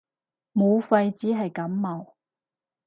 [0.53, 2.15] 武肺只係感冒